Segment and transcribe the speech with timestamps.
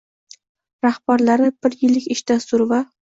[0.85, 2.81] rahbarlari bir yillik ish dasturi va